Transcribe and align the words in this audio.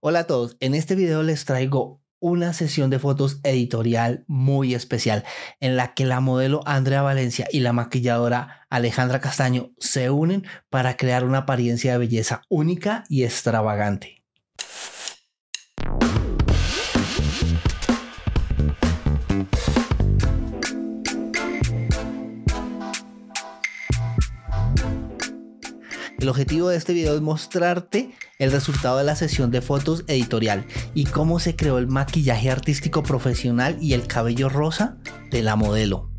Hola 0.00 0.20
a 0.20 0.26
todos, 0.26 0.56
en 0.60 0.74
este 0.74 0.94
video 0.94 1.22
les 1.22 1.44
traigo 1.44 2.00
una 2.18 2.54
sesión 2.54 2.88
de 2.88 2.98
fotos 2.98 3.40
editorial 3.42 4.24
muy 4.26 4.74
especial 4.74 5.24
en 5.60 5.76
la 5.76 5.92
que 5.92 6.06
la 6.06 6.20
modelo 6.20 6.62
Andrea 6.64 7.02
Valencia 7.02 7.46
y 7.52 7.60
la 7.60 7.74
maquilladora 7.74 8.66
Alejandra 8.70 9.20
Castaño 9.20 9.72
se 9.78 10.08
unen 10.08 10.46
para 10.70 10.96
crear 10.96 11.24
una 11.24 11.38
apariencia 11.38 11.92
de 11.92 11.98
belleza 11.98 12.42
única 12.48 13.04
y 13.10 13.24
extravagante. 13.24 14.24
El 26.18 26.30
objetivo 26.30 26.70
de 26.70 26.78
este 26.78 26.94
video 26.94 27.14
es 27.14 27.20
mostrarte 27.20 28.14
el 28.38 28.52
resultado 28.52 28.98
de 28.98 29.04
la 29.04 29.16
sesión 29.16 29.50
de 29.50 29.62
fotos 29.62 30.04
editorial 30.06 30.66
y 30.94 31.04
cómo 31.04 31.38
se 31.38 31.56
creó 31.56 31.78
el 31.78 31.86
maquillaje 31.86 32.50
artístico 32.50 33.02
profesional 33.02 33.76
y 33.80 33.92
el 33.92 34.06
cabello 34.06 34.48
rosa 34.48 34.96
de 35.30 35.42
la 35.42 35.56
modelo. 35.56 36.10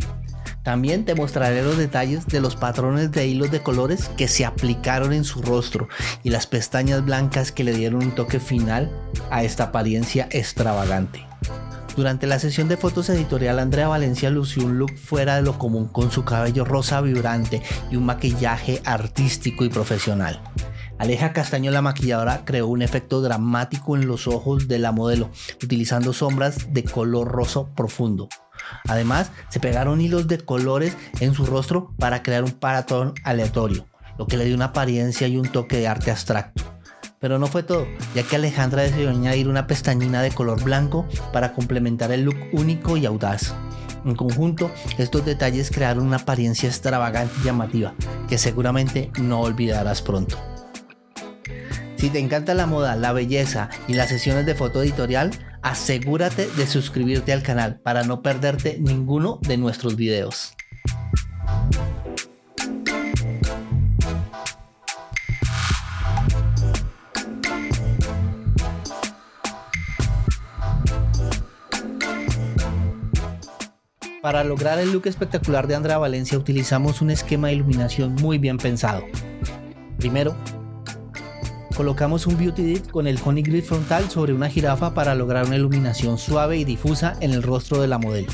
También 0.63 1.05
te 1.05 1.13
mostraré 1.13 1.61
los 1.61 1.77
detalles 1.77 2.25
de 2.25 2.39
los 2.39 2.55
patrones 2.55 3.11
de 3.11 3.27
hilos 3.27 3.51
de 3.51 3.61
colores 3.61 4.09
que 4.17 4.27
se 4.27 4.45
aplicaron 4.45 5.13
en 5.13 5.23
su 5.23 5.43
rostro 5.43 5.87
y 6.23 6.31
las 6.31 6.47
pestañas 6.47 7.05
blancas 7.05 7.51
que 7.51 7.63
le 7.63 7.73
dieron 7.73 8.03
un 8.03 8.15
toque 8.15 8.39
final 8.39 8.91
a 9.29 9.43
esta 9.43 9.65
apariencia 9.65 10.27
extravagante. 10.31 11.23
Durante 11.95 12.25
la 12.25 12.39
sesión 12.39 12.67
de 12.67 12.77
fotos 12.77 13.09
editorial, 13.09 13.59
Andrea 13.59 13.87
Valencia 13.87 14.31
lució 14.31 14.65
un 14.65 14.79
look 14.79 14.97
fuera 14.97 15.35
de 15.35 15.43
lo 15.43 15.59
común 15.59 15.87
con 15.87 16.11
su 16.11 16.25
cabello 16.25 16.65
rosa 16.65 16.99
vibrante 16.99 17.61
y 17.91 17.95
un 17.95 18.05
maquillaje 18.05 18.81
artístico 18.85 19.65
y 19.65 19.69
profesional. 19.69 20.41
Aleja 20.97 21.33
Castaño, 21.33 21.71
la 21.71 21.81
maquilladora, 21.81 22.45
creó 22.45 22.67
un 22.67 22.81
efecto 22.81 23.21
dramático 23.21 23.97
en 23.97 24.07
los 24.07 24.27
ojos 24.27 24.69
de 24.69 24.79
la 24.79 24.93
modelo, 24.93 25.29
utilizando 25.61 26.13
sombras 26.13 26.73
de 26.73 26.85
color 26.85 27.27
rosa 27.27 27.65
profundo. 27.75 28.29
Además, 28.87 29.29
se 29.49 29.59
pegaron 29.59 29.99
hilos 29.99 30.27
de 30.27 30.37
colores 30.37 30.95
en 31.19 31.33
su 31.33 31.45
rostro 31.45 31.93
para 31.99 32.23
crear 32.23 32.45
un 32.45 32.51
patrón 32.51 33.13
aleatorio, 33.25 33.87
lo 34.17 34.25
que 34.25 34.37
le 34.37 34.45
dio 34.45 34.55
una 34.55 34.65
apariencia 34.65 35.27
y 35.27 35.35
un 35.35 35.49
toque 35.49 35.77
de 35.77 35.87
arte 35.87 36.11
abstracto. 36.11 36.63
Pero 37.19 37.39
no 37.39 37.47
fue 37.47 37.63
todo, 37.63 37.85
ya 38.13 38.23
que 38.23 38.37
Alejandra 38.37 38.83
decidió 38.83 39.09
añadir 39.09 39.49
una 39.49 39.67
pestañina 39.67 40.21
de 40.21 40.31
color 40.31 40.63
blanco 40.63 41.05
para 41.33 41.53
complementar 41.53 42.11
el 42.13 42.23
look 42.23 42.37
único 42.53 42.95
y 42.95 43.05
audaz. 43.05 43.53
En 44.05 44.15
conjunto, 44.15 44.71
estos 44.97 45.25
detalles 45.25 45.71
crearon 45.71 46.05
una 46.05 46.17
apariencia 46.17 46.69
extravagante 46.69 47.33
y 47.41 47.45
llamativa, 47.45 47.95
que 48.29 48.37
seguramente 48.37 49.11
no 49.19 49.41
olvidarás 49.41 50.01
pronto. 50.01 50.54
Si 52.05 52.11
te 52.11 52.19
encanta 52.19 52.53
la 52.53 52.67
moda, 52.67 52.95
la 52.95 53.13
belleza 53.13 53.67
y 53.87 53.95
las 53.95 54.09
sesiones 54.09 54.45
de 54.45 54.53
foto 54.53 54.83
editorial, 54.83 55.31
asegúrate 55.63 56.45
de 56.45 56.67
suscribirte 56.67 57.33
al 57.33 57.41
canal 57.41 57.79
para 57.79 58.03
no 58.03 58.21
perderte 58.21 58.77
ninguno 58.79 59.39
de 59.41 59.57
nuestros 59.57 59.95
videos. 59.95 60.53
Para 74.21 74.43
lograr 74.43 74.77
el 74.77 74.91
look 74.91 75.07
espectacular 75.07 75.65
de 75.65 75.73
Andrea 75.73 75.97
Valencia 75.97 76.37
utilizamos 76.37 77.01
un 77.01 77.09
esquema 77.09 77.47
de 77.47 77.55
iluminación 77.55 78.13
muy 78.13 78.37
bien 78.37 78.57
pensado. 78.57 79.01
Primero, 79.97 80.35
colocamos 81.75 82.25
un 82.25 82.37
Beauty 82.37 82.63
Dip 82.63 82.89
con 82.89 83.05
el 83.05 83.19
Honey 83.23 83.43
Grid 83.43 83.63
frontal 83.63 84.09
sobre 84.09 84.33
una 84.33 84.49
jirafa 84.49 84.93
para 84.93 85.13
lograr 85.13 85.45
una 85.45 85.57
iluminación 85.57 86.17
suave 86.17 86.57
y 86.57 86.63
difusa 86.63 87.15
en 87.19 87.31
el 87.31 87.43
rostro 87.43 87.81
de 87.81 87.87
la 87.87 87.97
modelo. 87.97 88.31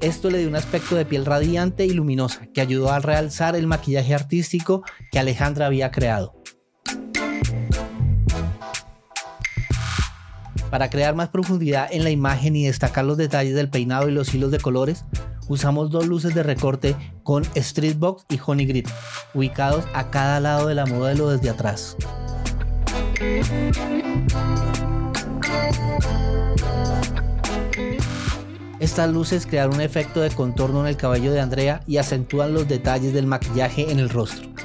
Esto 0.00 0.30
le 0.30 0.38
dio 0.38 0.48
un 0.48 0.56
aspecto 0.56 0.96
de 0.96 1.04
piel 1.04 1.24
radiante 1.24 1.86
y 1.86 1.90
luminosa 1.90 2.46
que 2.52 2.60
ayudó 2.60 2.90
a 2.90 2.98
realzar 2.98 3.56
el 3.56 3.66
maquillaje 3.66 4.14
artístico 4.14 4.82
que 5.10 5.18
Alejandra 5.18 5.66
había 5.66 5.90
creado. 5.90 6.34
Para 10.70 10.90
crear 10.90 11.14
más 11.14 11.28
profundidad 11.28 11.88
en 11.90 12.02
la 12.04 12.10
imagen 12.10 12.56
y 12.56 12.66
destacar 12.66 13.04
los 13.04 13.16
detalles 13.16 13.54
del 13.54 13.70
peinado 13.70 14.08
y 14.08 14.12
los 14.12 14.34
hilos 14.34 14.50
de 14.50 14.58
colores, 14.58 15.04
usamos 15.48 15.90
dos 15.90 16.06
luces 16.06 16.34
de 16.34 16.42
recorte 16.42 16.96
con 17.22 17.44
Streetbox 17.44 18.24
y 18.28 18.38
Honey 18.44 18.66
Grid, 18.66 18.86
ubicados 19.34 19.84
a 19.94 20.10
cada 20.10 20.40
lado 20.40 20.68
de 20.68 20.74
la 20.74 20.86
modelo 20.86 21.28
desde 21.30 21.50
atrás. 21.50 21.96
Estas 28.78 29.10
luces 29.10 29.46
crean 29.46 29.74
un 29.74 29.80
efecto 29.80 30.20
de 30.20 30.30
contorno 30.30 30.80
en 30.80 30.86
el 30.86 30.96
cabello 30.96 31.32
de 31.32 31.40
Andrea 31.40 31.80
y 31.86 31.96
acentúan 31.96 32.52
los 32.52 32.68
detalles 32.68 33.12
del 33.12 33.26
maquillaje 33.26 33.90
en 33.90 33.98
el 33.98 34.10
rostro. 34.10 34.55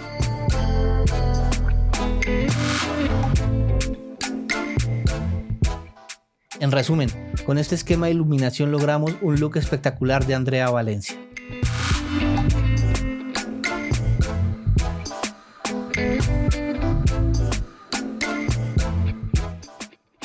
En 6.62 6.72
resumen, 6.72 7.10
con 7.48 7.58
este 7.58 7.74
esquema 7.74 8.06
de 8.06 8.12
iluminación 8.12 8.70
logramos 8.72 9.16
un 9.24 9.40
look 9.40 9.58
espectacular 9.58 10.28
de 10.28 10.36
Andrea 10.36 10.70
Valencia. 10.70 11.18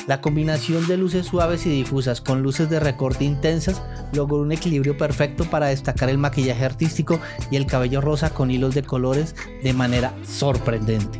La 0.05 0.21
combinación 0.21 0.87
de 0.87 0.97
luces 0.97 1.25
suaves 1.25 1.65
y 1.65 1.71
difusas 1.71 2.21
con 2.21 2.43
luces 2.43 2.69
de 2.69 2.79
recorte 2.79 3.25
intensas 3.25 3.81
logró 4.13 4.37
un 4.37 4.51
equilibrio 4.51 4.95
perfecto 4.95 5.43
para 5.45 5.65
destacar 5.65 6.07
el 6.11 6.19
maquillaje 6.19 6.63
artístico 6.63 7.19
y 7.49 7.55
el 7.55 7.65
cabello 7.65 7.99
rosa 7.99 8.29
con 8.29 8.51
hilos 8.51 8.75
de 8.75 8.83
colores 8.83 9.35
de 9.63 9.73
manera 9.73 10.13
sorprendente. 10.23 11.19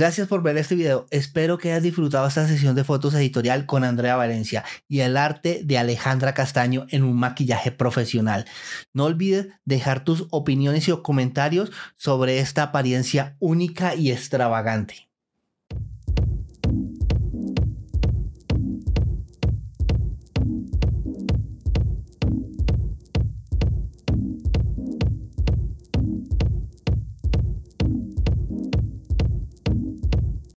Gracias 0.00 0.28
por 0.28 0.42
ver 0.42 0.56
este 0.56 0.76
video. 0.76 1.04
Espero 1.10 1.58
que 1.58 1.72
hayas 1.72 1.82
disfrutado 1.82 2.26
esta 2.26 2.48
sesión 2.48 2.74
de 2.74 2.84
fotos 2.84 3.12
editorial 3.12 3.66
con 3.66 3.84
Andrea 3.84 4.16
Valencia 4.16 4.64
y 4.88 5.00
el 5.00 5.18
arte 5.18 5.60
de 5.62 5.76
Alejandra 5.76 6.32
Castaño 6.32 6.86
en 6.88 7.04
un 7.04 7.18
maquillaje 7.18 7.70
profesional. 7.70 8.46
No 8.94 9.04
olvides 9.04 9.48
dejar 9.66 10.02
tus 10.02 10.26
opiniones 10.30 10.88
y 10.88 11.02
comentarios 11.02 11.70
sobre 11.96 12.38
esta 12.38 12.62
apariencia 12.62 13.36
única 13.40 13.94
y 13.94 14.10
extravagante. 14.10 15.09